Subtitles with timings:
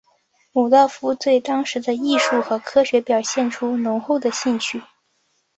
[0.53, 4.81] 鲁道夫对当时的艺术和科学表现出浓厚的兴趣。